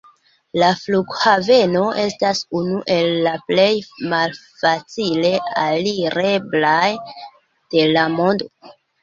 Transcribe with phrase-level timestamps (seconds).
[0.59, 3.75] La flughaveno estas unu el la plej
[4.15, 5.33] malfacile
[5.67, 6.89] alireblaj
[7.77, 8.51] de la mondo.